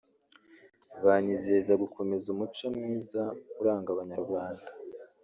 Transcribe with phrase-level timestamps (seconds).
[1.05, 3.21] banyizeza gukomeza umuco mwiza
[3.61, 4.67] uranga Abanyarwanda